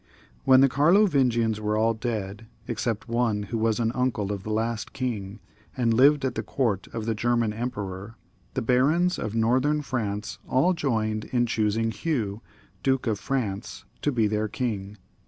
When 0.45 0.61
the 0.61 0.67
Carlovingians 0.67 1.59
were 1.61 1.77
all 1.77 1.93
dead— 1.93 2.47
except 2.67 3.07
one 3.07 3.43
who 3.43 3.57
was 3.59 3.79
an 3.79 3.91
uncle 3.93 4.31
of 4.33 4.41
the 4.41 4.49
last 4.49 4.93
king, 4.93 5.39
and 5.77 5.93
lived 5.93 6.25
at 6.25 6.33
the 6.33 6.41
Court 6.41 6.87
of 6.91 7.05
the 7.05 7.13
German 7.13 7.53
emperor— 7.53 8.15
the 8.55 8.63
barons 8.63 9.19
of 9.19 9.35
northern 9.35 9.83
France 9.83 10.39
all 10.49 10.73
joined 10.73 11.25
in 11.25 11.45
choosing 11.45 11.91
Hugh, 11.91 12.41
Duke 12.81 13.05
of 13.05 13.19
France, 13.19 13.85
to 14.01 14.11
be 14.11 14.25
their 14.25 14.47
king. 14.47 14.97